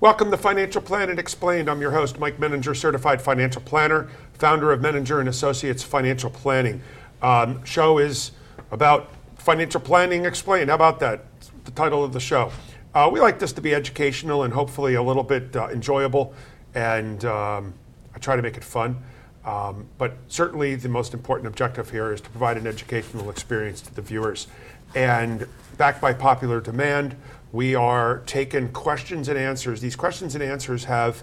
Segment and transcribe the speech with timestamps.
[0.00, 1.68] Welcome to Financial Planning Explained.
[1.68, 6.80] I'm your host, Mike Menninger, certified financial planner, founder of Menninger and Associates Financial Planning.
[7.20, 8.30] Um, show is
[8.70, 10.70] about financial planning explained.
[10.70, 11.24] How about that?
[11.64, 12.52] The title of the show.
[12.94, 16.32] Uh, we like this to be educational and hopefully a little bit uh, enjoyable,
[16.74, 17.74] and um,
[18.18, 18.96] I try to make it fun.
[19.44, 23.94] Um, but certainly, the most important objective here is to provide an educational experience to
[23.94, 24.48] the viewers.
[24.96, 25.46] And
[25.76, 27.14] backed by popular demand,
[27.52, 29.80] we are taking questions and answers.
[29.80, 31.22] These questions and answers have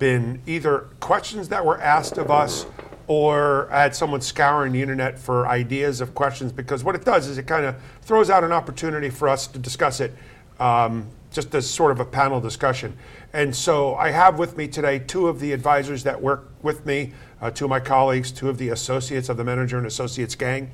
[0.00, 2.66] been either questions that were asked of us
[3.06, 7.28] or I had someone scouring the internet for ideas of questions because what it does
[7.28, 10.14] is it kind of throws out an opportunity for us to discuss it
[10.58, 12.96] um, just as sort of a panel discussion.
[13.32, 17.12] And so I have with me today two of the advisors that work with me,
[17.40, 20.70] uh, two of my colleagues, two of the associates of the Menninger and Associates gang.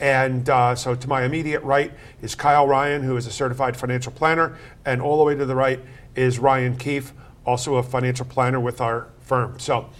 [0.00, 4.12] And uh, so to my immediate right is Kyle Ryan, who is a certified financial
[4.12, 5.80] planner, and all the way to the right
[6.16, 7.12] is Ryan Keefe,
[7.46, 9.58] also a financial planner with our firm.
[9.58, 9.90] So,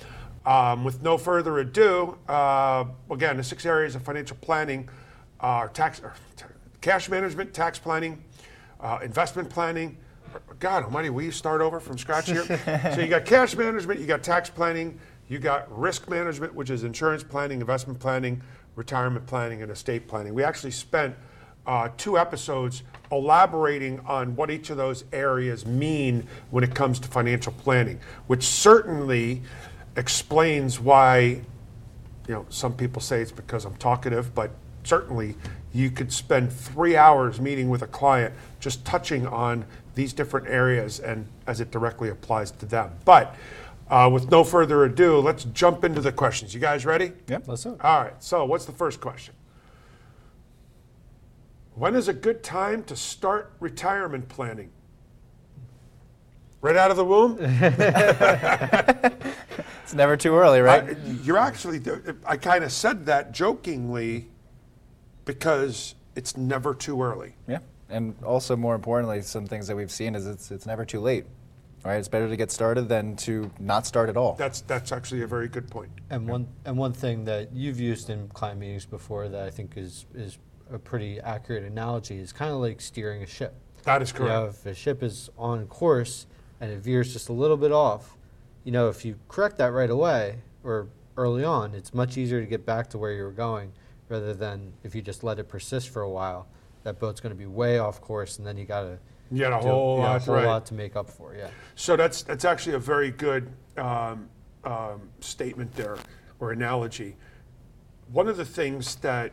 [0.47, 4.89] um, with no further ado, uh, again, the six areas of financial planning
[5.39, 6.01] are tax,
[6.81, 8.23] cash management, tax planning,
[8.83, 9.97] uh, investment planning.
[10.59, 12.45] God Almighty, we start over from scratch here.
[12.95, 16.85] so you got cash management, you got tax planning, you got risk management, which is
[16.85, 18.41] insurance planning, investment planning,
[18.77, 20.35] retirement planning, and estate planning.
[20.35, 21.15] We actually spent
[21.67, 27.09] uh, two episodes elaborating on what each of those areas mean when it comes to
[27.09, 29.43] financial planning, which certainly
[29.97, 31.41] explains why,
[32.29, 34.51] you know, some people say it's because I'm talkative, but
[34.85, 35.37] certainly
[35.73, 39.65] you could spend three hours meeting with a client just touching on
[39.95, 42.91] these different areas and as it directly applies to them.
[43.05, 43.35] But
[43.89, 46.55] uh, with no further ado, let's jump into the questions.
[46.55, 47.13] You guys ready?
[47.29, 47.81] Yep, let's do it.
[47.85, 48.23] All right.
[48.23, 49.35] So, what's the first question?
[51.75, 54.71] When is a good time to start retirement planning?
[56.61, 57.39] Right out of the womb?
[59.83, 60.91] it's never too early, right?
[60.91, 61.81] I, you're actually,
[62.27, 64.29] I kind of said that jokingly
[65.35, 67.37] because it's never too early.
[67.47, 67.59] Yeah.
[67.89, 71.25] And also, more importantly, some things that we've seen is it's, it's never too late.
[71.83, 74.35] Right, it's better to get started than to not start at all.
[74.35, 75.91] That's that's actually a very good point.
[76.11, 79.79] And one and one thing that you've used in client meetings before that I think
[79.79, 80.39] is is
[80.71, 83.55] a pretty accurate analogy is kind of like steering a ship.
[83.85, 84.31] That is correct.
[84.31, 86.27] You know, if a ship is on course
[86.61, 88.15] and it veers just a little bit off,
[88.63, 92.47] you know, if you correct that right away or early on, it's much easier to
[92.47, 93.73] get back to where you were going
[94.11, 96.47] rather than if you just let it persist for a while.
[96.83, 98.99] That boat's going to be way off course, and then you got to
[99.31, 100.47] you got a whole, yeah, lot, a whole right.
[100.47, 101.35] lot to make up for.
[101.35, 101.49] Yeah.
[101.77, 104.29] So that's that's actually a very good um,
[104.65, 105.97] um, statement there
[106.41, 107.17] or analogy.
[108.13, 109.33] One of the things that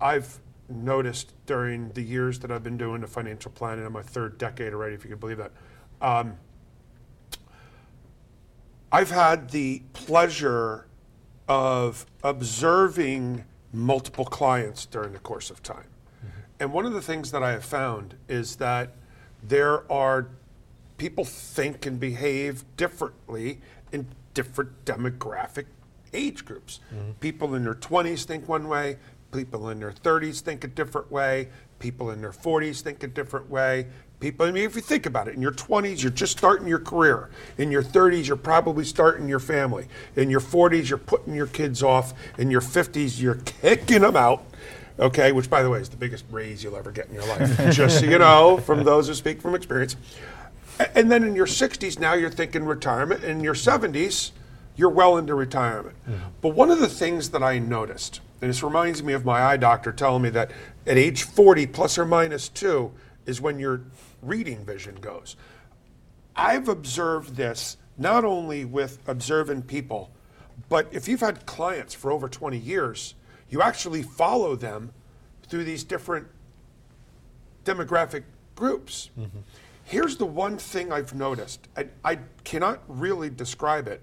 [0.00, 4.38] I've noticed during the years that I've been doing the financial planning, in my third
[4.38, 5.52] decade already, if you can believe that.
[6.00, 6.36] Um,
[8.92, 10.86] I've had the pleasure
[11.48, 13.44] of observing
[13.76, 15.86] multiple clients during the course of time.
[16.58, 18.92] And one of the things that I have found is that
[19.42, 20.28] there are
[20.96, 23.60] people think and behave differently
[23.92, 25.66] in different demographic
[26.14, 26.80] age groups.
[26.94, 27.10] Mm-hmm.
[27.20, 28.96] People in their 20s think one way,
[29.36, 31.48] people in their 30s think a different way,
[31.78, 33.86] people in their 40s think a different way.
[34.18, 36.78] People, I mean, if you think about it, in your 20s, you're just starting your
[36.78, 37.28] career.
[37.58, 39.88] In your 30s, you're probably starting your family.
[40.16, 42.14] In your 40s, you're putting your kids off.
[42.38, 44.44] In your 50s, you're kicking them out
[44.98, 47.54] okay, which by the way is the biggest raise you'll ever get in your life,
[47.70, 49.96] just so you know, from those who speak from experience.
[50.94, 53.24] And then in your 60s, now you're thinking retirement.
[53.24, 54.32] In your 70s,
[54.76, 55.96] you're well into retirement.
[56.08, 56.28] Mm-hmm.
[56.40, 59.56] But one of the things that I noticed, and this reminds me of my eye
[59.56, 60.50] doctor telling me that
[60.86, 62.92] at age 40, plus or minus two,
[63.24, 63.82] is when your
[64.22, 65.36] reading vision goes.
[66.34, 70.10] I've observed this not only with observing people,
[70.68, 73.14] but if you've had clients for over 20 years,
[73.48, 74.92] you actually follow them
[75.48, 76.26] through these different
[77.64, 78.24] demographic
[78.54, 79.10] groups.
[79.18, 79.38] Mm-hmm.
[79.84, 81.68] Here's the one thing I've noticed.
[81.76, 84.02] I, I cannot really describe it,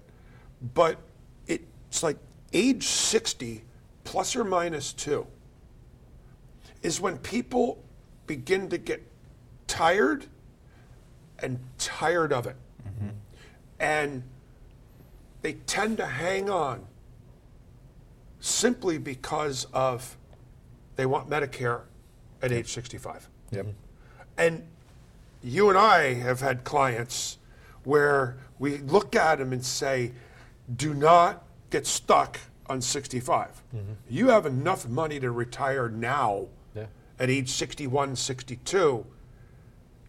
[0.74, 0.98] but
[1.46, 2.16] it's like
[2.52, 3.62] age 60
[4.04, 5.26] plus or minus two
[6.82, 7.82] is when people
[8.26, 9.02] begin to get
[9.66, 10.26] tired
[11.38, 12.56] and tired of it.
[12.86, 13.08] Mm-hmm.
[13.80, 14.22] And
[15.42, 16.86] they tend to hang on
[18.40, 20.16] simply because of
[20.96, 21.82] they want Medicare
[22.42, 23.28] at age 65.
[23.50, 23.66] Yep.
[24.36, 24.66] And
[25.42, 27.38] you and I have had clients
[27.84, 30.12] where we look at them and say,
[30.74, 33.62] do not get stuck on 65.
[34.08, 36.86] You have enough money to retire now Yeah.
[37.18, 39.06] at age 61, 62.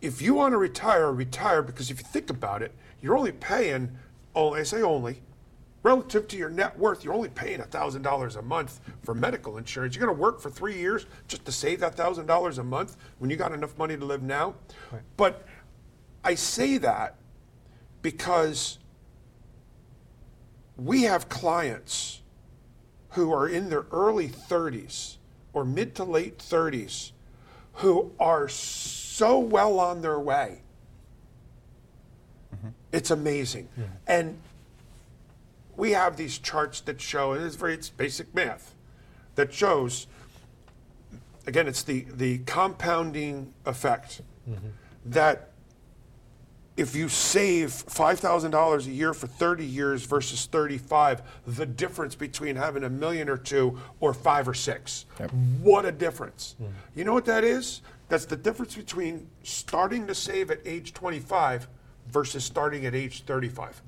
[0.02, 2.72] If you want to retire, retire because if you think about it,
[3.02, 3.98] you're only paying,
[4.36, 5.22] only, I say only,
[5.84, 9.96] relative to your net worth, you're only paying $1,000 a month for medical insurance.
[9.96, 13.30] You're going to work for three years just to save that $1,000 a month when
[13.30, 14.56] you got enough money to live now.
[15.18, 15.46] But
[16.24, 17.16] I say that
[18.02, 18.80] because
[20.78, 22.22] we have clients
[23.16, 25.16] who are in their early 30s
[25.54, 27.12] or mid to late 30s
[27.76, 30.60] who are so well on their way.
[32.54, 32.70] Mm-hmm.
[32.92, 33.70] It's amazing.
[34.06, 34.38] And
[35.76, 38.74] we have these charts that show, and it's very it's basic math,
[39.36, 40.08] that shows,
[41.48, 44.68] again, it's the, the compounding effect mm-hmm.
[45.06, 45.52] that
[46.78, 52.84] if you save $5,000 a year for 30 years versus 35, the difference between having
[52.84, 55.06] a million or two or five or six.
[55.62, 56.56] What a difference.
[56.94, 57.82] You know what that is?
[58.10, 61.68] That's the difference between starting to save at age 25
[62.10, 63.82] versus starting at age 35.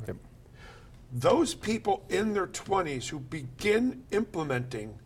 [1.11, 4.97] Those people in their 20s who begin implementing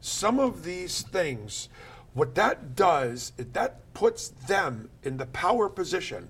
[0.00, 1.68] some of these things,
[2.14, 6.28] what that does is that puts them in the power position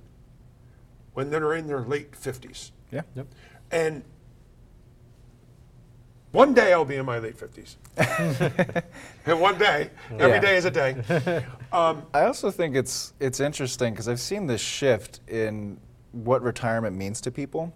[1.14, 2.70] when they're in their late 50s.
[2.90, 3.02] Yeah.
[3.14, 3.26] Yep.
[3.70, 4.02] And
[6.32, 7.76] one day I'll be in my late 50s.
[9.26, 10.40] and one day, every Yeah.
[10.40, 11.44] day is a day.
[11.72, 15.78] Um, I also think it's it's interesting because I've seen this shift in
[16.10, 17.72] what retirement means to people.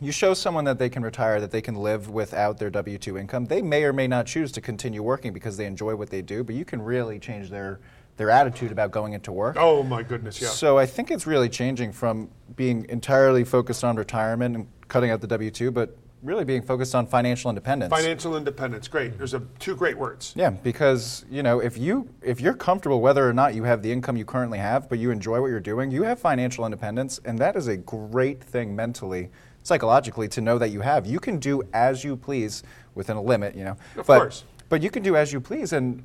[0.00, 3.18] You show someone that they can retire, that they can live without their W two
[3.18, 3.46] income.
[3.46, 6.44] They may or may not choose to continue working because they enjoy what they do,
[6.44, 7.80] but you can really change their
[8.16, 9.56] their attitude about going into work.
[9.58, 10.48] Oh my goodness, yeah.
[10.48, 15.20] So I think it's really changing from being entirely focused on retirement and cutting out
[15.20, 17.92] the W two, but really being focused on financial independence.
[17.92, 19.18] Financial independence, great.
[19.18, 20.32] There's a, two great words.
[20.34, 23.92] Yeah, because you know if you if you're comfortable whether or not you have the
[23.92, 27.38] income you currently have, but you enjoy what you're doing, you have financial independence, and
[27.38, 29.28] that is a great thing mentally,
[29.62, 31.06] psychologically to know that you have.
[31.06, 32.62] You can do as you please
[32.94, 33.76] within a limit, you know.
[33.96, 34.44] Of but, course.
[34.70, 36.02] But you can do as you please, and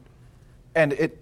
[0.75, 1.17] and it.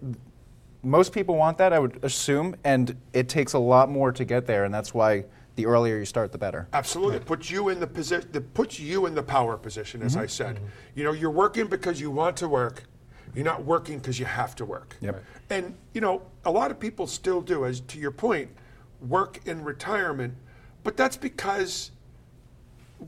[0.81, 4.45] Most people want that, I would assume, and it takes a lot more to get
[4.45, 6.69] there, and that's why the earlier you start, the better.
[6.71, 7.17] Absolutely.
[7.17, 10.21] It puts you in the position that puts you in the power position, as mm-hmm.
[10.21, 10.55] I said.
[10.55, 10.65] Mm-hmm.
[10.95, 12.83] You know, you're working because you want to work.
[13.35, 14.95] You're not working because you have to work.
[15.01, 15.13] Yep.
[15.15, 15.23] Right.
[15.49, 18.49] And you know, a lot of people still do, as to your point,
[19.01, 20.33] work in retirement,
[20.83, 21.91] but that's because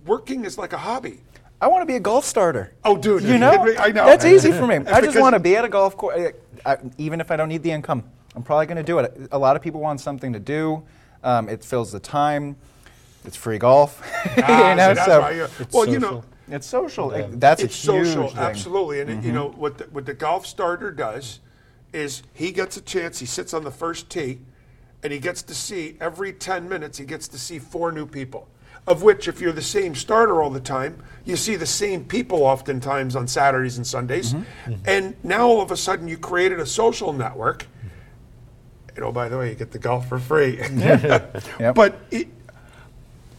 [0.05, 1.21] working is like a hobby.
[1.61, 2.73] I want to be a golf starter.
[2.83, 4.05] Oh, dude, you know, I know.
[4.05, 4.75] that's easy for me.
[4.87, 6.33] I just want to be at a golf course,
[6.65, 8.03] I, even if I don't need the income.
[8.35, 9.27] I'm probably going to do it.
[9.31, 10.83] A lot of people want something to do.
[11.23, 12.55] Um, it fills the time.
[13.25, 14.01] It's free golf.
[14.37, 16.25] you Ah, know, that's so why you- It's well, you know, social.
[16.55, 17.09] it's social.
[17.37, 18.37] That's it's a huge social, thing.
[18.37, 18.39] Mm-hmm.
[18.39, 19.01] absolutely.
[19.01, 21.39] And it- you know what the, what the golf starter does
[21.93, 23.19] is he gets a chance.
[23.19, 24.39] He sits on the first tee,
[25.03, 26.97] and he gets to see every ten minutes.
[26.97, 28.47] He gets to see four new people.
[28.87, 32.43] Of which, if you're the same starter all the time, you see the same people
[32.43, 34.33] oftentimes on Saturdays and Sundays.
[34.33, 34.73] Mm-hmm.
[34.85, 37.67] And now all of a sudden, you created a social network.
[38.95, 40.59] And oh, by the way, you get the golf for free.
[41.59, 41.75] Yep.
[41.75, 42.27] But it,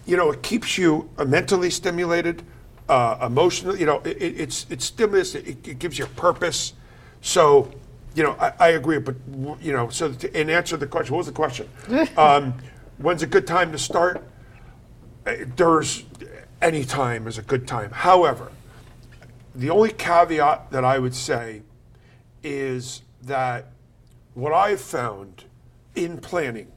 [0.06, 2.42] you know, it keeps you uh, mentally stimulated,
[2.88, 3.80] uh, emotionally.
[3.80, 5.34] You know, it, it, it's it's stimulus.
[5.34, 6.72] It, it gives you a purpose.
[7.20, 7.72] So,
[8.14, 8.98] you know, I, I agree.
[8.98, 9.16] But
[9.60, 11.68] you know, so to, in answer to the question, what was the question?
[12.16, 12.54] um,
[12.98, 14.22] when's a good time to start?
[15.24, 16.04] There's
[16.60, 17.90] any time is a good time.
[17.90, 18.50] However,
[19.54, 21.62] the only caveat that I would say
[22.42, 23.66] is that
[24.34, 25.44] what I've found
[25.94, 26.72] in planning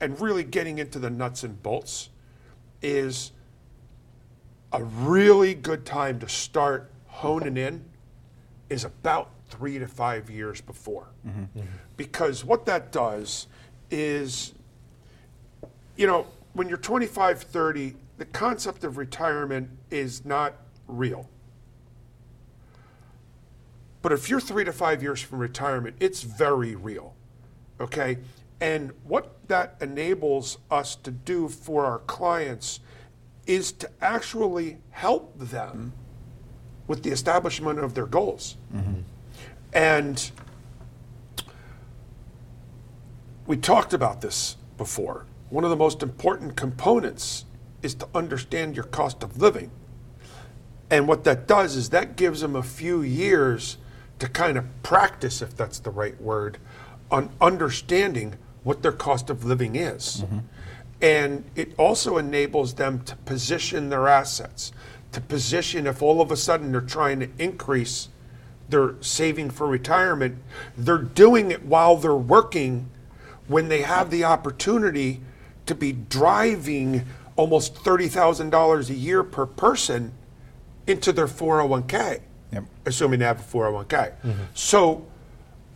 [0.00, 2.10] and really getting into the nuts and bolts
[2.80, 3.32] is
[4.72, 7.84] a really good time to start honing in
[8.68, 11.08] is about three to five years before.
[11.26, 11.40] Mm-hmm.
[11.58, 11.68] Mm-hmm.
[11.96, 13.48] Because what that does
[13.90, 14.52] is,
[15.96, 16.26] you know,
[16.58, 20.56] when you're 25, 30, the concept of retirement is not
[20.88, 21.30] real.
[24.02, 27.14] But if you're three to five years from retirement, it's very real.
[27.80, 28.18] Okay?
[28.60, 32.80] And what that enables us to do for our clients
[33.46, 35.92] is to actually help them
[36.88, 38.56] with the establishment of their goals.
[38.74, 39.02] Mm-hmm.
[39.74, 40.30] And
[43.46, 45.24] we talked about this before.
[45.50, 47.44] One of the most important components
[47.82, 49.70] is to understand your cost of living.
[50.90, 53.78] And what that does is that gives them a few years
[54.18, 56.58] to kind of practice, if that's the right word,
[57.10, 60.22] on understanding what their cost of living is.
[60.22, 60.38] Mm-hmm.
[61.00, 64.72] And it also enables them to position their assets,
[65.12, 68.08] to position if all of a sudden they're trying to increase
[68.68, 70.38] their saving for retirement,
[70.76, 72.90] they're doing it while they're working
[73.46, 75.20] when they have the opportunity
[75.68, 77.04] to be driving
[77.36, 80.12] almost $30,000 a year per person
[80.86, 82.20] into their 401k,
[82.52, 82.64] Yep.
[82.86, 83.86] assuming they have a 401k.
[84.24, 84.30] Mm-hmm.
[84.54, 85.06] So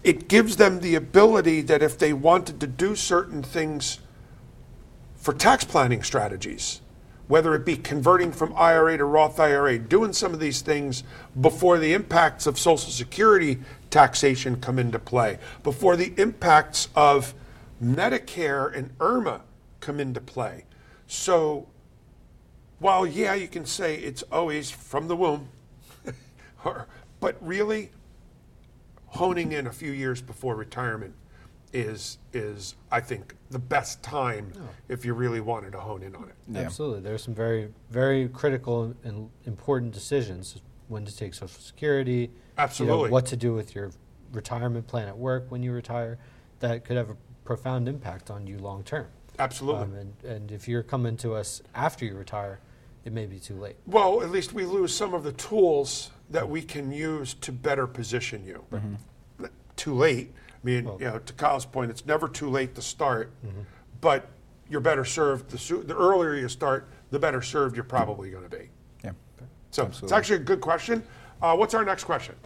[0.02, 4.00] it gives them the ability that if they wanted to do certain things
[5.14, 6.80] for tax planning strategies,
[7.28, 11.04] whether it be converting from IRA to Roth IRA, doing some of these things
[11.40, 13.58] before the impacts of Social Security
[13.90, 17.34] taxation come into play, before the impacts of
[17.82, 19.42] Medicare and IRMAA
[19.82, 20.64] come into play.
[21.06, 21.68] So
[22.78, 25.48] while, yeah, you can say it's always from the womb,
[26.64, 26.86] or-
[27.20, 27.90] but really,
[29.06, 31.14] honing in a few years before retirement
[31.72, 34.68] is is I think the best time oh.
[34.88, 36.34] if you really wanted to hone in on it.
[36.48, 36.60] Yeah.
[36.60, 37.00] Absolutely.
[37.00, 42.26] There are some very, very critical and important decisions when to take Social Security, you
[42.26, 43.10] know, Absolutely.
[43.10, 43.90] what to do with your
[44.32, 46.18] retirement plan at work when you retire,
[46.60, 49.06] that could have a profound impact on you long term.
[49.42, 49.82] Absolutely.
[49.82, 52.60] Um, and, and if you're coming to us after you retire,
[53.04, 53.76] it may be too late.
[53.86, 57.86] well, at least we lose some of the tools that we can use to better
[57.86, 58.64] position you.
[59.76, 60.32] Too late.
[60.48, 63.32] I mean, Well- you know, to Kyle's point, it's never too late to start,
[64.00, 64.28] but
[64.68, 65.50] you're better served.
[65.50, 68.68] The, soo- the earlier you start, the better served you're probably going to be.
[69.04, 69.10] Yeah.
[69.72, 71.02] So it's actually a good question.
[71.42, 72.36] Uh, what's our next question?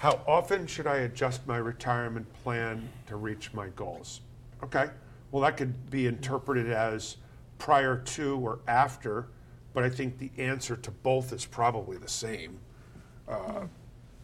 [0.00, 4.22] How often should I adjust my retirement plan to reach my goals?
[4.64, 4.88] Okay,
[5.30, 7.18] well, that could be interpreted as
[7.58, 9.26] prior to or after,
[9.74, 12.58] but I think the answer to both is probably the same.
[13.28, 13.66] Uh,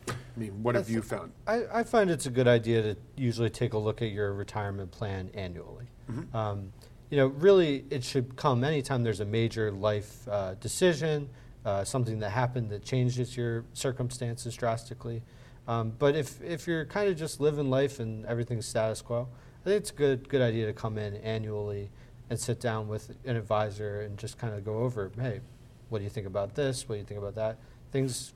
[0.09, 1.33] I mean, what have you found?
[1.47, 4.90] I, I find it's a good idea to usually take a look at your retirement
[4.90, 5.88] plan annually.
[6.33, 6.73] Um,
[7.11, 11.28] you know, really, it should come anytime there's a major life uh, decision,
[11.66, 15.23] uh, something that happened that changes your circumstances drastically.
[15.68, 19.28] Um, but if, if you're kind of just living life and everything's status quo,
[19.62, 21.90] I think it's a good, good idea to come in annually
[22.30, 25.40] and sit down with an advisor and just kind of go over, hey,
[25.88, 26.88] what do you think about this?
[26.88, 27.58] What do you think about that?
[27.92, 28.32] Things,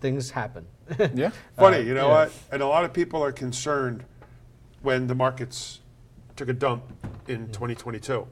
[0.00, 0.66] things happen.
[1.14, 1.30] Yeah.
[1.58, 2.14] Funny, Uh, you know yeah.
[2.24, 2.32] what?
[2.52, 4.04] And a lot of people are concerned
[4.82, 5.80] when the markets
[6.36, 6.84] took a dump
[7.28, 8.26] in 2022.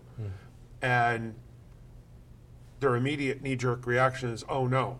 [0.82, 1.34] And
[2.80, 4.99] their immediate knee jerk reaction is, oh no.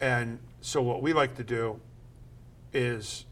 [0.00, 1.80] And so, what we like to do
[2.72, 3.26] is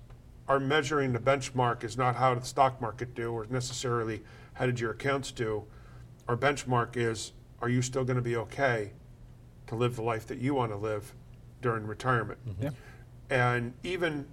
[0.48, 4.22] our measuring the benchmark is not how did the stock market do or necessarily
[4.54, 5.64] how did your accounts do.
[6.28, 8.92] Our benchmark is, are you still going to be okay
[9.68, 11.14] to live the life that you want to live
[11.62, 12.38] during retirement?
[12.60, 12.70] Yeah.
[13.30, 14.26] and even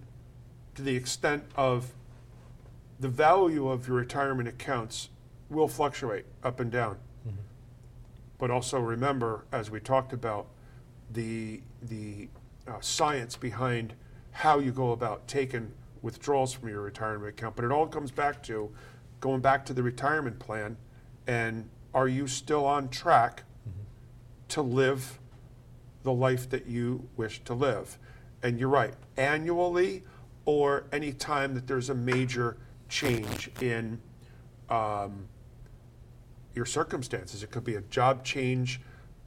[0.76, 1.94] to the extent of
[3.00, 5.10] the value of your retirement accounts
[5.50, 6.98] will fluctuate up and down.
[8.40, 10.48] But also remember, as we talked about,
[11.12, 12.28] the the
[12.68, 13.94] uh, science behind
[14.38, 17.56] how you go about taking withdrawals from your retirement account.
[17.56, 18.72] But it all comes back to
[19.20, 20.77] going back to the retirement plan,
[21.25, 23.44] and are you still on track
[24.50, 25.20] to live
[26.03, 27.98] the life that you wish to live.
[28.44, 30.03] And you're right, annually
[30.46, 34.00] or any time that there's a major change in
[34.70, 35.27] um,
[36.56, 37.44] your circumstances.
[37.44, 38.79] It could be a job change,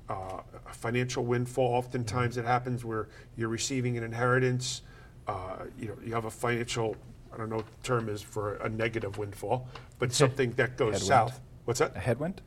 [0.09, 1.75] uh, a financial windfall.
[1.75, 4.83] Oftentimes it happens where you're receiving an inheritance.
[5.27, 6.97] Uh, you know, you have a financial,
[7.33, 10.95] I don't know what the term is for a negative windfall, but something that goes
[10.95, 11.09] Headwind.
[11.09, 11.41] south.
[11.65, 11.95] What's that?
[11.97, 12.41] A headwind?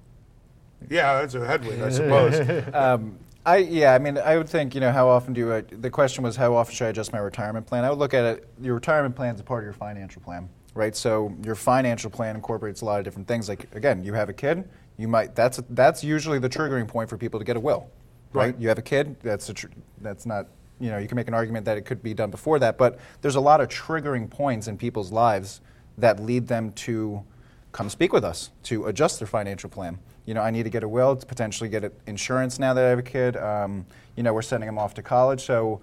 [0.89, 2.73] Yeah, that's a headwind, I suppose.
[2.73, 5.61] Um, I yeah, I mean, I would think you know how often do I?
[5.61, 7.83] The question was how often should I adjust my retirement plan?
[7.83, 8.47] I would look at it.
[8.61, 10.95] Your retirement plan is a part of your financial plan, right?
[10.95, 13.49] So your financial plan incorporates a lot of different things.
[13.49, 17.17] Like again, you have a kid, you might that's that's usually the triggering point for
[17.17, 17.89] people to get a will,
[18.31, 18.45] right?
[18.45, 18.59] Right.
[18.59, 19.67] You have a kid, that's a tr-
[20.01, 20.47] that's not
[20.79, 22.99] you know you can make an argument that it could be done before that, but
[23.21, 25.61] there's a lot of triggering points in people's lives
[25.97, 27.23] that lead them to
[27.71, 29.99] come speak with us to adjust their financial plan.
[30.25, 32.89] You know, I need to get a will to potentially get insurance now that I
[32.89, 33.35] have a kid.
[33.35, 35.81] Um, you know, we're sending them off to college, so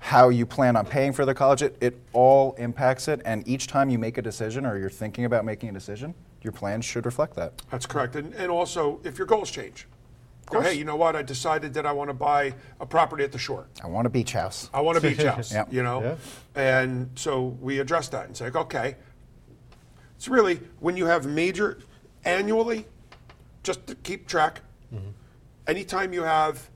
[0.00, 3.20] how you plan on paying for the college, it, it all impacts it.
[3.24, 6.52] And each time you make a decision or you're thinking about making a decision, your
[6.52, 7.52] plan should reflect that.
[7.70, 8.16] That's correct.
[8.16, 9.86] And, and also, if your goals change,
[10.50, 11.16] go, hey, you know what?
[11.16, 13.68] I decided that I want to buy a property at the shore.
[13.82, 14.68] I want a beach house.
[14.74, 15.64] I want a beach house, Yeah.
[15.70, 16.02] you know?
[16.02, 16.16] Yeah.
[16.54, 18.96] And so we address that and say, okay,
[20.16, 21.78] it's really when you have major,
[22.24, 22.86] annually,
[23.62, 24.60] just to keep track,
[24.92, 25.10] mm-hmm.
[25.66, 26.68] anytime you have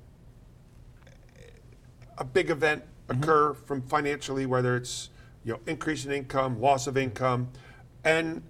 [2.17, 3.23] a big event mm-hmm.
[3.23, 5.11] occur from financially, whether it's
[5.45, 7.49] you know, increase in income, loss of income,
[8.05, 8.43] and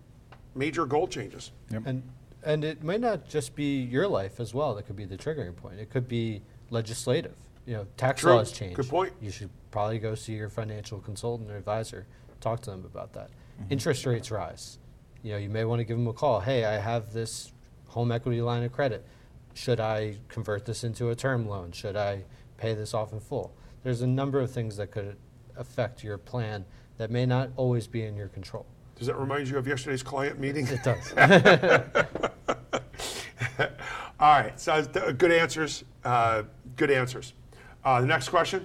[0.54, 1.50] major goal changes.
[1.86, 2.02] And
[2.44, 5.56] and it might not just be your life as well that could be the triggering
[5.56, 5.78] point.
[5.78, 7.36] It could be legislative.
[7.66, 8.34] You know, tax True.
[8.34, 8.74] laws change.
[8.74, 9.12] Good point.
[9.20, 12.06] You should probably go see your financial consultant or advisor.
[12.40, 13.30] Talk to them about that.
[13.30, 13.72] Mm-hmm.
[13.72, 14.78] Interest rates rise.
[15.22, 16.40] You know, you may want to give them a call.
[16.40, 17.52] Hey, I have this
[17.88, 19.06] home equity line of credit.
[19.54, 21.72] Should I convert this into a term loan?
[21.72, 22.24] Should I
[22.58, 23.54] pay this off in full?
[23.82, 25.16] There's a number of things that could
[25.56, 26.66] affect your plan
[26.98, 28.66] that may not always be in your control.
[28.96, 30.66] Does that remind you of yesterday's client meeting?
[30.68, 31.12] It does.
[34.20, 35.84] All right, so uh, good answers.
[36.04, 36.44] Uh,
[36.76, 37.34] good answers.
[37.84, 38.64] Uh, the next question.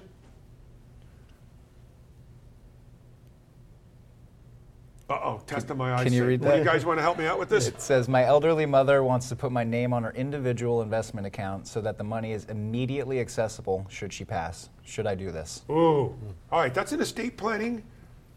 [5.10, 6.04] Uh oh, testing my eyes.
[6.04, 7.68] can you read What do you guys want to help me out with this?
[7.68, 11.68] It says, My elderly mother wants to put my name on her individual investment account
[11.68, 14.70] so that the money is immediately accessible should she pass.
[14.84, 15.64] Should I do this?
[15.72, 16.14] Ooh.
[16.52, 17.82] All right, that's an estate planning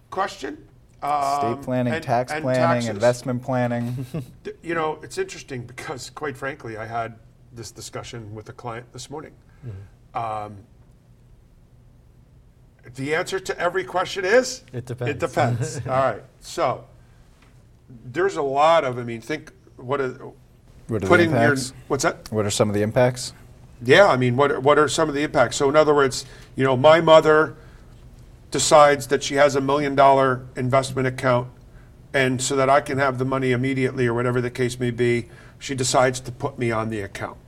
[0.09, 0.67] question.
[1.03, 2.89] Um, Estate planning, and- tax and planning, taxes.
[2.91, 4.07] investment planning.
[4.63, 7.17] You know, it's interesting because, quite frankly, I had
[7.53, 9.33] this discussion with a client this morning.
[10.15, 10.57] Um,
[12.95, 15.11] the answer to every question is It depends.
[15.11, 15.77] It depends.
[15.87, 16.23] All right.
[16.41, 16.85] So
[18.05, 18.99] there's a lot of.
[18.99, 21.57] I mean, think what is What are the putting your
[21.89, 22.31] what's that?
[22.31, 23.33] What are some of the impacts?
[23.85, 25.57] Yeah, I mean, what what are some of the impacts?
[25.57, 27.57] So, in other words, you know, my mother
[28.53, 31.49] decides that she has a million dollar investment account,
[32.15, 35.29] and so that I can have the money immediately or whatever the case may be,
[35.59, 37.39] she decides to put me on the account.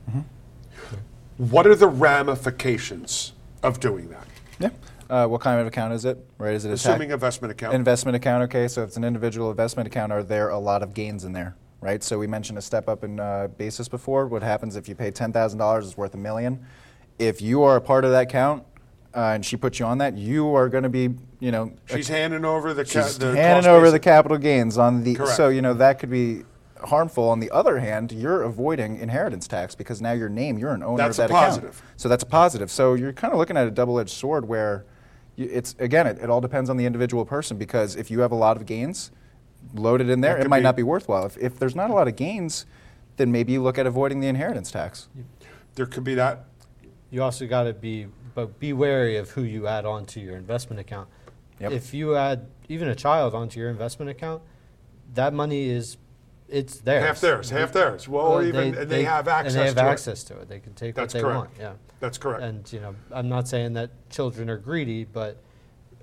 [1.37, 4.27] What are the ramifications of doing that?
[4.59, 4.69] Yeah.
[5.09, 6.17] Uh, what kind of account is it?
[6.37, 6.53] Right?
[6.53, 7.75] Is it a Assuming investment account.
[7.75, 8.43] investment account?
[8.43, 11.33] Okay, so if it's an individual investment account, are there a lot of gains in
[11.33, 11.55] there?
[11.81, 12.01] Right.
[12.01, 14.25] So we mentioned a step up in uh, basis before.
[14.25, 16.65] What happens if you pay ten thousand dollars It's worth a million?
[17.19, 18.63] If you are a part of that account
[19.15, 22.07] uh, and she puts you on that, you are going to be, you know, She's
[22.09, 23.93] handing over the, ca- She's the handing over basis.
[23.93, 25.15] the capital gains on the.
[25.15, 25.35] Correct.
[25.35, 26.43] So you know that could be
[26.83, 27.29] harmful.
[27.29, 30.97] On the other hand, you're avoiding inheritance tax because now your name, you're an owner
[30.97, 31.45] That's of a that account.
[31.51, 31.81] positive.
[31.97, 32.69] So that's a positive.
[32.69, 34.85] So you're kind of looking at a double-edged sword where
[35.35, 38.31] you, it's again, it, it all depends on the individual person because if you have
[38.31, 39.11] a lot of gains
[39.73, 41.25] loaded in there, That it might be- not be worthwhile.
[41.25, 42.65] If, if there's not a lot of gains,
[43.17, 45.07] then maybe you look at avoiding the inheritance tax.
[45.75, 46.45] There could be that.
[47.15, 50.81] You also got to be, but be wary of who you add onto your investment
[50.81, 51.07] account.
[51.61, 51.71] Yep.
[51.71, 54.41] If you add even a child onto your investment account,
[55.13, 55.95] that money is,
[56.49, 57.05] it's theirs.
[57.05, 58.09] Half theirs, half theirs.
[58.09, 60.49] Well, or even and they, have access and they have to access to it.
[60.49, 61.37] They can take That's what they correct.
[61.37, 61.51] want.
[61.57, 61.71] Yeah.
[61.71, 61.77] it.
[62.01, 62.43] That's correct.
[62.43, 65.41] And you know, I'm not saying that children are greedy, but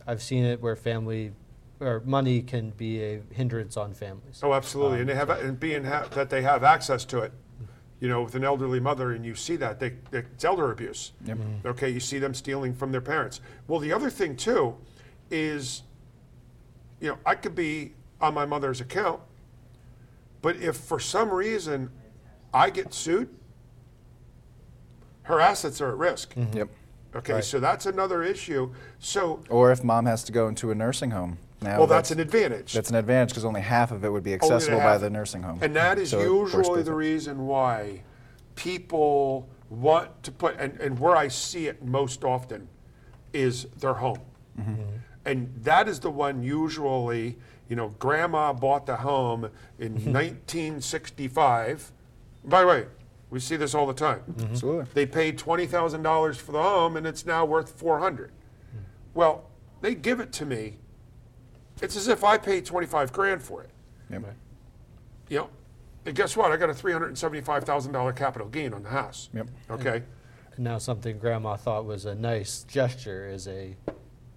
[0.07, 1.33] I've seen it where family
[1.79, 4.41] or money can be a hindrance on families.
[4.43, 7.33] Oh, absolutely, and they um, have and being ha- that they have access to it.
[7.33, 7.72] Mm-hmm.
[8.03, 11.13] You know, with an elderly mother, and you see that they, they it's elder abuse.
[11.25, 11.39] Yep.
[11.39, 11.69] Mm-hmm.
[11.69, 13.41] Okay, you see them stealing from their parents.
[13.69, 14.75] Well, the other thing too
[15.31, 15.85] is,
[16.99, 19.21] you know, I could be on my mother's account,
[20.43, 21.91] but if for some reason
[22.53, 23.29] I get sued,
[25.23, 26.35] her assets are at risk.
[26.35, 26.57] Mm-hmm.
[26.59, 26.69] Yep.
[27.15, 27.45] Okay, Right.
[27.45, 28.73] so that's another issue.
[28.99, 31.39] So, Or if mom has to go into a nursing home.
[31.63, 32.73] Now well, that's an advantage.
[32.73, 35.59] That's an advantage because only half of it would be accessible by the nursing home.
[35.63, 38.03] And that is So usually the reason why
[38.57, 42.69] people want to put, and, and where I see it most often
[43.33, 44.21] is their home.
[44.61, 44.83] Mm-hmm.
[45.25, 49.49] And that is the one usually, you know, grandma bought the home
[49.79, 50.13] in Mm-hmm.
[50.13, 51.93] 1965.
[52.45, 52.87] By the way,
[53.31, 54.23] we see this all the time.
[54.51, 54.87] Absolutely.
[54.93, 58.31] They paid $20,000 for the home and it's now worth 400.
[59.15, 59.49] Well,
[59.81, 60.79] they give it to me.
[61.81, 63.71] It's as if I paid 25 grand for it.
[64.11, 64.35] Yep.
[65.29, 65.51] You know,
[66.05, 66.53] and guess what?
[66.53, 69.31] I got a three hundred and seventy-five thousand dollar capital gain on the house.
[69.33, 69.49] Yep.
[69.71, 70.03] Okay.
[70.55, 73.77] And now something grandma thought was a nice gesture is a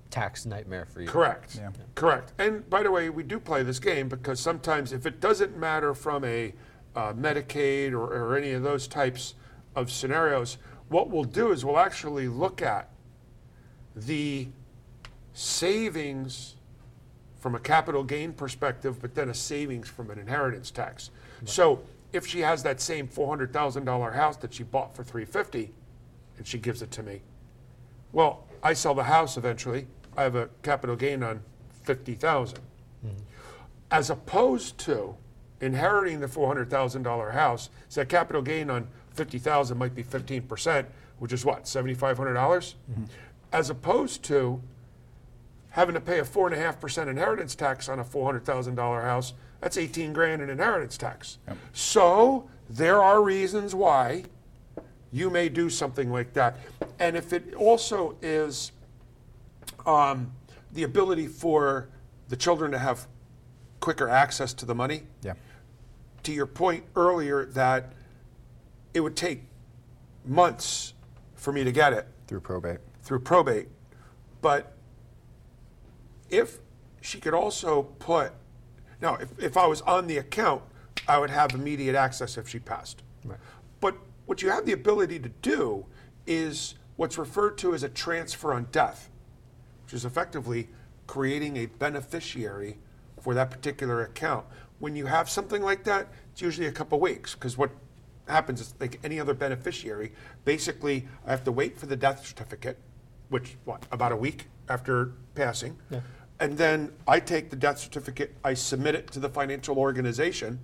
[0.09, 1.07] tax nightmare for you.
[1.07, 1.55] Correct.
[1.57, 1.71] Yeah.
[1.95, 2.31] Correct.
[2.37, 5.93] And by the way, we do play this game because sometimes if it doesn't matter
[5.93, 6.53] from a
[6.95, 9.33] uh, Medicaid or, or any of those types
[9.75, 12.89] of scenarios, what we'll do is we'll actually look at
[13.95, 14.47] the
[15.33, 16.54] savings
[17.45, 21.11] from a capital gain perspective, but then a savings from an inheritance tax.
[21.43, 25.03] So if she has that same four hundred thousand dollar house that she bought for
[25.03, 25.71] three fifty,
[26.39, 27.21] and she gives it to me,
[28.13, 29.85] well, I sell the house eventually.
[30.17, 31.39] I have a capital gain on
[31.83, 33.09] fifty hmm.
[33.91, 35.15] As opposed to
[35.61, 39.93] inheriting the four hundred thousand dollar house, so that capital gain on fifty thousand might
[39.93, 40.87] be fifteen percent,
[41.19, 43.03] which is what seventy five hundred dollars, mm-hmm.
[43.53, 44.59] as opposed to
[45.75, 48.45] having to pay a four and a half percent inheritance tax on a four hundred
[48.45, 49.33] thousand dollar house.
[49.59, 51.37] That's eighteen grand in inheritance tax.
[51.73, 54.23] So there are reasons why
[55.11, 56.57] you may do something like that.
[56.97, 58.71] And if it also is
[59.85, 60.31] um,
[60.71, 61.89] the ability for
[62.29, 63.07] the children to have
[63.81, 65.03] quicker access to the money.
[65.23, 65.33] Yeah.
[66.23, 67.91] To your point earlier, that
[68.93, 69.43] it would take
[70.25, 70.93] months
[71.35, 72.79] for me to get it Through probate.
[73.03, 73.67] through probate.
[74.41, 74.71] But
[76.35, 76.59] if
[77.01, 78.33] she could also put,
[79.01, 80.63] now, if, if I was on the account,
[81.07, 83.03] I would have immediate access if she passed.
[83.23, 83.39] Right.
[83.79, 83.95] But
[84.25, 85.85] what you have the ability to do
[86.25, 89.09] is what's referred to as a transfer on death,
[89.83, 90.69] which is effectively
[91.07, 92.77] creating a beneficiary
[93.21, 94.45] for that particular account.
[94.79, 97.71] When you have something like that, it's usually a couple weeks because what
[98.27, 100.11] happens is like any other beneficiary,
[100.45, 102.79] basically I have to wait for the death certificate,
[103.29, 105.99] which what about a week after passing, Yeah.
[106.39, 110.59] And then I take the death certificate, I submit it to the financial organization,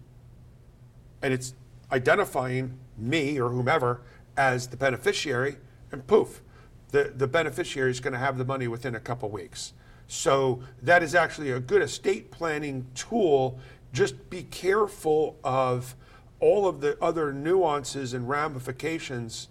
[1.22, 1.54] and it's
[1.92, 4.02] identifying me or whomever
[4.38, 5.58] as the beneficiary,
[5.92, 6.42] and poof,
[6.90, 9.74] the, the beneficiary is going to have the money within a couple weeks.
[10.08, 13.60] So that is actually a good estate planning tool.
[13.94, 15.96] Just be careful of
[16.40, 19.48] all of the other nuances and ramifications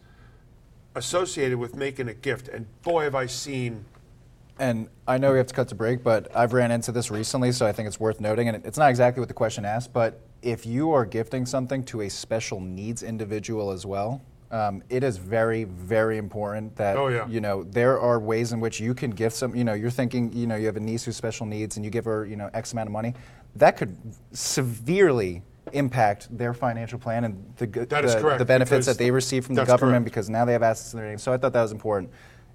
[0.95, 2.49] associated with making a gift.
[2.49, 3.85] And boy, have I seen
[4.61, 7.51] And I know we have to cut to break, but I've ran into this recently,
[7.51, 8.47] so I think it's worth noting.
[8.49, 12.03] And it's not exactly what the question asked, but if you are gifting something to
[12.03, 14.21] a special needs individual as well,
[14.51, 17.27] um, it is very, very important that Oh, yeah.
[17.27, 19.55] you know there are ways in which you can gift some.
[19.55, 21.91] You know, you're thinking, you know, you have a niece who's special needs, and you
[21.91, 23.15] give her, you know, X amount of money.
[23.57, 23.97] That could
[24.33, 25.43] severely
[25.73, 29.47] impact their financial plan and the good- That is the, the benefits that they receive
[29.47, 30.05] from the government correct.
[30.05, 31.19] because now they have assets in their name.
[31.19, 32.11] So I thought that was important.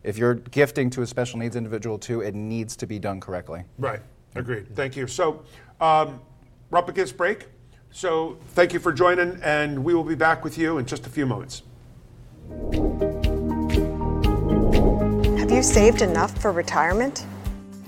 [0.05, 3.63] If you're gifting to a special needs individual too, it needs to be done correctly.
[3.79, 4.01] Right.
[4.35, 4.75] Agreed.
[4.75, 5.07] Thank you.
[5.07, 5.43] So,
[5.81, 6.21] um,
[6.69, 7.47] we're up against break.
[7.89, 11.09] So, thank you for joining, and we will be back with you in just a
[11.09, 11.63] few moments.
[15.39, 17.25] Have you saved enough for retirement?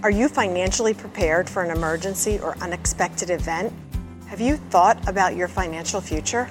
[0.02, 3.72] Are you financially prepared for an emergency or unexpected event?
[4.28, 6.50] Have you thought about your financial future?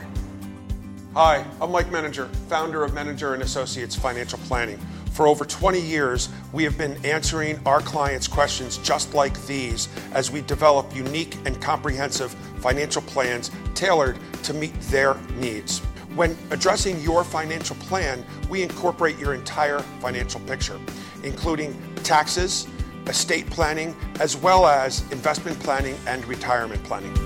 [1.14, 4.79] Hi, I'm Mike Menninger, founder of Menninger and Associates Financial Planning.
[5.16, 10.31] For over 20 years, we have been answering our clients' questions just like these as
[10.31, 15.79] we develop unique and comprehensive financial plans tailored to meet their needs.
[16.16, 20.79] When addressing your financial plan, we incorporate your entire financial picture,
[21.22, 22.66] including taxes,
[23.07, 27.25] estate planning, as well as investment planning and retirement planning.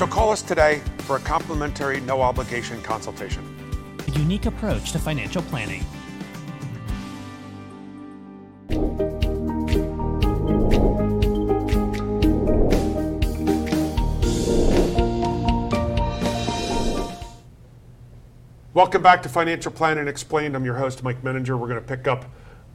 [0.00, 3.44] So call us today for a complimentary, no obligation consultation.
[4.08, 5.84] A unique approach to financial planning.
[18.72, 20.56] Welcome back to Financial Planning Explained.
[20.56, 21.58] I'm your host, Mike Menninger.
[21.58, 22.24] We're going to pick up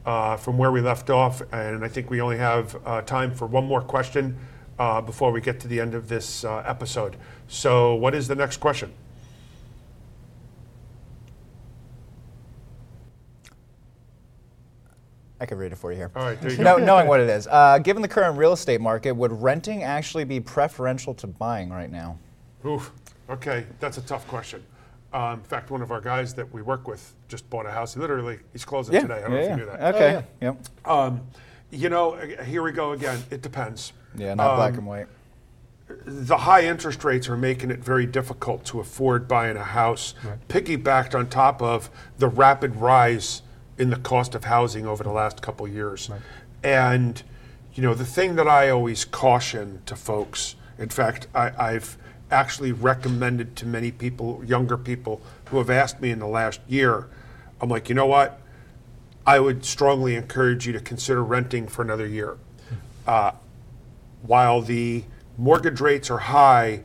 [0.04, 3.48] uh, from where we left off, and I think we only have uh, time for
[3.48, 4.38] one more question
[4.78, 7.16] uh, before we get to the end of this uh, episode.
[7.48, 8.92] So, what is the next question?
[15.38, 16.10] I could read it for you here.
[16.16, 16.62] All right, there you go.
[16.62, 17.46] No, knowing what it is.
[17.46, 21.90] Uh, given the current real estate market, would renting actually be preferential to buying right
[21.90, 22.18] now?
[22.64, 22.90] Oof.
[23.28, 24.64] Okay, that's a tough question.
[25.12, 27.94] Um, in fact, one of our guys that we work with just bought a house.
[27.94, 29.18] He literally, he's closing today.
[29.18, 29.94] I don't know if you knew that.
[29.94, 30.16] Okay.
[30.16, 30.66] Oh, Yep.
[30.84, 31.20] Um,
[31.70, 33.22] you know, uh, here we go again.
[33.30, 33.92] It depends.
[34.16, 35.06] Yeah, not black Um, and white.
[36.04, 40.14] the high interest rates are making it very difficult to afford buying a house,
[40.48, 43.42] piggybacked on top of the rapid rise
[43.78, 46.10] in the cost of housing over the last couple years.
[46.64, 47.22] And,
[47.74, 51.96] you know, the thing that I always caution to folks, in fact, I, I've
[52.30, 57.06] actually recommended to many people, younger people, who have asked me in the last year,
[57.60, 58.40] I'm like, you know what?
[59.24, 62.36] I would strongly encourage you to consider renting for another year.
[63.06, 63.32] Uh,
[64.22, 65.04] while the
[65.38, 66.82] mortgage rates are high,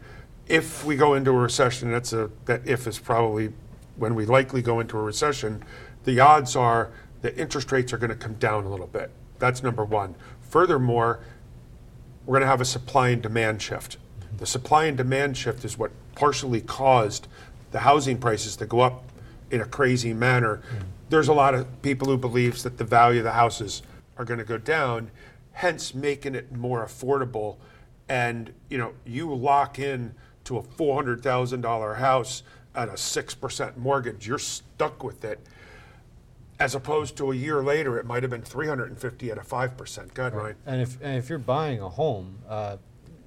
[0.48, 3.54] if we go into a recession, that's a that if is probably
[3.96, 5.64] when we likely go into a recession,
[6.04, 6.92] the odds are
[7.22, 9.12] that interest rates are going to come down a little bit.
[9.40, 10.16] That's number one.
[10.42, 11.20] Furthermore,
[12.26, 13.98] we're going to have a supply and demand shift.
[14.38, 17.28] The supply and demand shift is what partially caused
[17.72, 19.04] the housing prices to go up
[19.50, 20.58] in a crazy manner.
[20.58, 20.86] Hmm.
[21.10, 23.84] There's a lot of people who believes that the value of the houses
[24.18, 25.12] are going to go down,
[25.54, 27.58] hence making it more affordable.
[28.10, 30.14] And you know, you lock in
[30.46, 32.44] to a four hundred thousand dollar house
[32.76, 35.40] at a six percent mortgage, you're stuck with it.
[36.60, 39.38] As opposed to a year later, it might have been three hundred and fifty at
[39.38, 40.14] a five percent.
[40.14, 40.56] Go ahead, Ryan.
[40.66, 42.78] And if, and if you're buying a home, uh,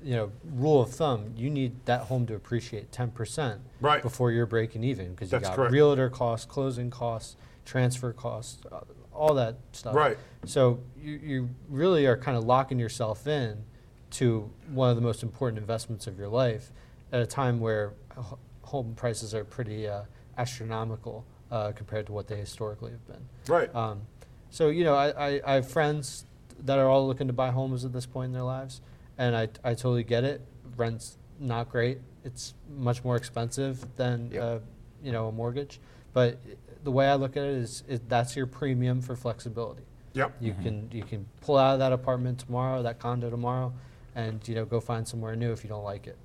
[0.04, 4.02] you know, rule of thumb, you need that home to appreciate 10% Right.
[4.02, 5.72] before you're breaking even because you That's got correct.
[5.72, 8.80] realtor costs, closing costs, transfer costs, uh,
[9.14, 9.94] all that stuff.
[9.94, 10.18] Right.
[10.44, 13.64] So you, you really are kind of locking yourself in
[14.12, 16.72] to one of the most important investments of your life
[17.12, 18.24] at a time where h-
[18.62, 20.02] home prices are pretty uh,
[20.38, 23.26] astronomical uh, compared to what they historically have been.
[23.48, 23.74] Right.
[23.74, 24.02] Um,
[24.50, 26.26] so you know, I, I, I have friends
[26.60, 28.80] that are all looking to buy homes at this point in their lives,
[29.18, 30.40] and I, I totally get it.
[30.76, 34.42] Rent's not great; it's much more expensive than Yep.
[34.42, 34.58] uh,
[35.02, 35.80] you know a mortgage.
[36.12, 36.38] But
[36.84, 39.82] the way I look at it is, is that's your premium for flexibility.
[40.12, 40.36] Yep.
[40.40, 40.62] You mm-hmm.
[40.62, 43.72] can you can pull out of that apartment tomorrow, that condo tomorrow,
[44.14, 46.16] and you know go find somewhere new if you don't like it.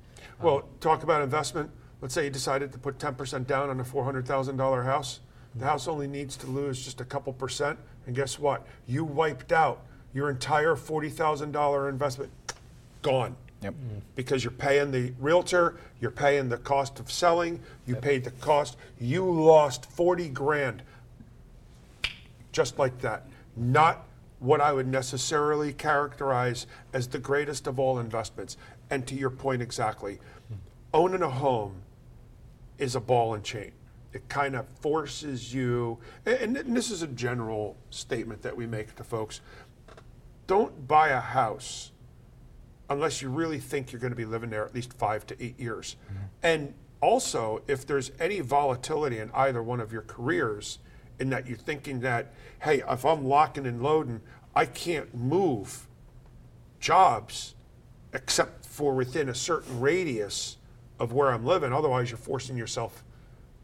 [0.41, 1.71] Well, um, talk about investment.
[2.01, 5.19] Let's say you decided to put 10% down on a $400,000 house.
[5.53, 5.67] The mm-hmm.
[5.67, 7.77] house only needs to lose just a couple percent.
[8.05, 8.65] And guess what?
[8.87, 12.31] You wiped out your entire $40,000 investment.
[13.01, 13.35] Gone.
[13.61, 13.75] Yep.
[14.15, 18.77] Because you're paying the realtor, you're paying the cost of selling, you paid the cost.
[18.99, 20.83] You lost 40 grand
[22.51, 23.25] just like that.
[23.55, 24.05] Not
[24.39, 28.57] what I would necessarily characterize as the greatest of all investments.
[28.89, 30.19] And to your point exactly,
[30.93, 31.81] owning a home
[32.77, 33.71] is a ball and chain.
[34.13, 38.95] It kind of forces you, and, and this is a general statement that we make
[38.95, 39.41] to folks
[40.47, 41.91] don't buy a house
[42.89, 45.59] unless you really think you're going to be living there at least five to eight
[45.59, 45.95] years.
[46.05, 46.23] Mm-hmm.
[46.43, 50.79] And also, if there's any volatility in either one of your careers,
[51.19, 54.21] in that you're thinking that, hey, if I'm locking and loading,
[54.55, 55.87] I can't move
[56.79, 57.55] jobs
[58.13, 60.57] except for within a certain radius
[60.99, 61.71] of where I'm living.
[61.71, 63.03] Otherwise, you're forcing yourself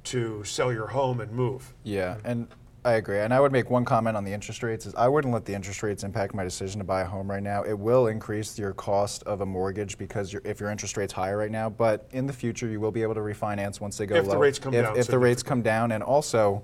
[0.06, 1.74] to sell your home and move.
[1.84, 2.48] Yeah, and
[2.86, 3.20] I agree.
[3.20, 5.56] And I would make one comment on the interest rates: is I wouldn't let the
[5.56, 7.64] interest rates impact my decision to buy a home right now.
[7.64, 11.36] It will increase your cost of a mortgage because your if your interest rate's higher
[11.36, 14.16] right now, but in the future you will be able to refinance once they go
[14.16, 14.34] If low.
[14.34, 16.64] the rates come if, down If the rates come down, and also.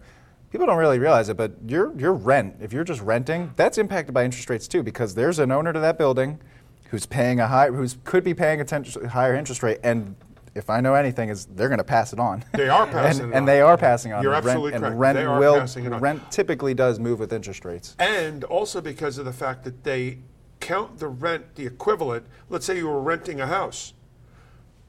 [0.52, 4.14] People don't really realize it, but your your rent, if you're just renting, that's impacted
[4.14, 6.42] by interest rates too, because there's an owner to that building
[6.90, 10.14] who's paying a high, who's could be paying a ten- higher interest rate, and
[10.54, 12.44] if I know anything, is they're going to pass it on.
[12.54, 14.24] They are passing and, and they are passing on.
[14.24, 14.92] You're And absolutely rent, correct.
[14.92, 16.00] And rent They will passing it on.
[16.02, 17.96] rent typically does move with interest rates.
[18.00, 20.20] And also because of the fact that they
[20.60, 22.26] count the rent, the equivalent.
[22.50, 23.94] Let's say you were renting a house.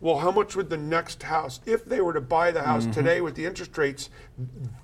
[0.01, 3.21] Well, how much would the next house, if they were to buy the house today
[3.21, 4.11] with the interest rates,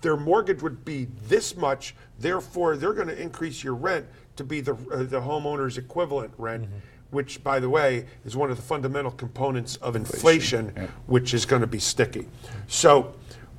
[0.01, 1.97] their mortgage would be this much.
[2.21, 6.69] Therefore, they're going to increase your rent to be the uh, the homeowner's equivalent rent,
[7.11, 10.69] which, by the way, is one of the fundamental components of inflation,
[11.07, 12.27] which is going to be sticky.
[12.67, 13.15] So,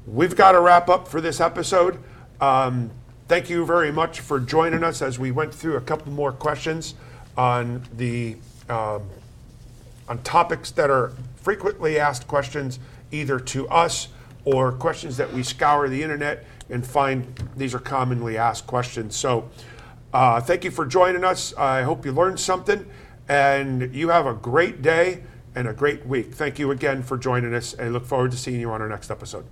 [0.05, 1.99] we've got to wrap up for this episode.
[2.39, 2.91] Um,
[3.27, 6.95] thank you very much for joining us as we went through a couple more questions
[7.37, 8.37] on the
[8.69, 9.03] um,
[10.07, 12.79] on topics that are frequently asked questions
[13.11, 14.09] either to us
[14.45, 19.15] or questions that we scour the internet and find these are commonly asked questions.
[19.15, 19.49] So,
[20.13, 21.55] uh, thank you for joining us.
[21.55, 22.85] I hope you learned something
[23.29, 25.23] and you have a great day
[25.55, 26.33] and a great week.
[26.33, 29.11] Thank you again for joining us and look forward to seeing you on our next
[29.11, 29.45] episode.